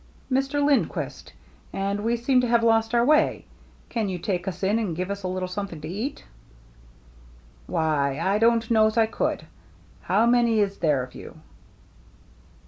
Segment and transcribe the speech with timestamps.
[0.33, 0.65] "—Mr.
[0.65, 1.31] Lindquist,
[1.71, 3.45] and we seem to have lost our way.
[3.89, 6.23] Can you take us in and give us a little something to eat?"
[7.67, 9.45] "Why, I don't know's I could.
[10.01, 11.39] How many is there of you